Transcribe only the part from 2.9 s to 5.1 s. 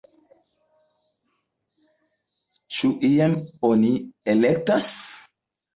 iam oni elektas?